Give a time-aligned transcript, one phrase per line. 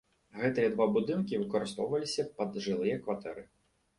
[0.43, 3.45] Гэтыя два будынкі выкарыстоўваліся пад жылыя кватэры.